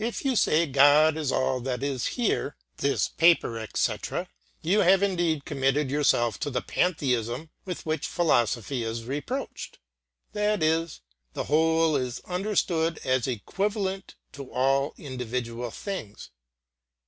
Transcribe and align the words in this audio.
If 0.00 0.24
you 0.24 0.34
say 0.34 0.66
God 0.66 1.16
is 1.16 1.30
all 1.30 1.60
that 1.60 1.80
is 1.84 2.06
here, 2.18 2.56
this 2.78 3.06
paper, 3.08 3.58
etc., 3.60 4.28
you 4.60 4.80
have 4.80 5.04
indeed 5.04 5.44
committed 5.44 5.88
yourself 5.88 6.40
to 6.40 6.50
the 6.50 6.60
pantheism 6.60 7.50
with 7.64 7.86
which 7.86 8.08
philosophy 8.08 8.82
is 8.82 9.04
reproached; 9.04 9.78
that 10.32 10.64
is, 10.64 11.00
the 11.34 11.44
whole 11.44 11.94
is 11.94 12.18
understood 12.24 12.98
as 13.04 13.28
equivalent 13.28 14.16
to 14.32 14.50
all 14.50 14.94
individual 14.98 15.70
things. 15.70 16.30